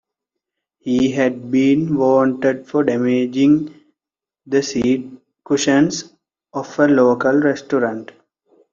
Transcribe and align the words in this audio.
He 0.79 1.11
had 1.11 1.51
been 1.51 1.95
wanted 1.95 2.65
for 2.67 2.83
damaging 2.83 3.75
the 4.47 4.63
seat 4.63 5.11
cushions 5.43 6.11
of 6.51 6.79
a 6.79 6.87
local 6.87 7.33
restaurant. 7.39 8.11